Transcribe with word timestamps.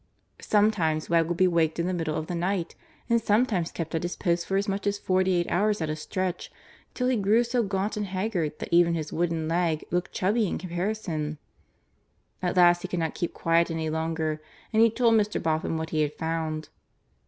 Sometimes 0.41 1.11
Wegg 1.11 1.27
would 1.27 1.37
be 1.37 1.47
waked 1.47 1.77
in 1.77 1.85
the 1.85 1.93
middle 1.93 2.15
of 2.17 2.25
the 2.25 2.33
night, 2.33 2.73
and 3.07 3.21
sometimes 3.21 3.71
kept 3.71 3.93
at 3.93 4.01
his 4.01 4.15
post 4.15 4.47
for 4.47 4.57
as 4.57 4.67
much 4.67 4.87
as 4.87 4.97
forty 4.97 5.33
eight 5.35 5.45
hours 5.47 5.79
at 5.79 5.91
a 5.91 5.95
stretch, 5.95 6.51
till 6.95 7.07
he 7.07 7.15
grew 7.15 7.43
so 7.43 7.61
gaunt 7.61 7.97
and 7.97 8.07
haggard 8.07 8.57
that 8.57 8.69
even 8.71 8.95
his 8.95 9.13
wooden 9.13 9.47
leg 9.47 9.85
looked 9.91 10.11
chubby 10.11 10.47
in 10.47 10.57
comparison. 10.57 11.37
At 12.41 12.57
last 12.57 12.81
he 12.81 12.87
could 12.87 12.97
not 12.97 13.13
keep 13.13 13.35
quiet 13.35 13.69
any 13.69 13.91
longer 13.91 14.41
and 14.73 14.81
he 14.81 14.89
told 14.89 15.13
Mr. 15.13 15.39
Boffin 15.39 15.77
what 15.77 15.91
he 15.91 16.01
had 16.01 16.13
found. 16.13 16.69